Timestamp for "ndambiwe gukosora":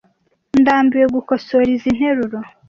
0.61-1.67